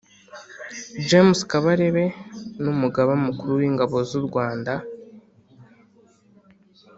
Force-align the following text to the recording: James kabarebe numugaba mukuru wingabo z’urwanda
James 1.07 1.39
kabarebe 1.51 2.05
numugaba 2.63 3.13
mukuru 3.25 3.51
wingabo 3.59 3.95
z’urwanda 4.09 4.73